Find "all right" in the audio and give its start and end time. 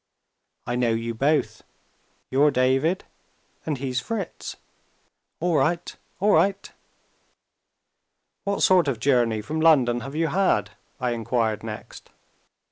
5.39-5.95, 6.19-6.71